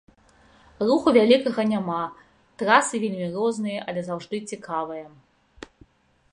[0.91, 1.99] Руху вялікага няма,
[2.61, 5.05] трасы вельмі розныя, але заўжды цікавыя.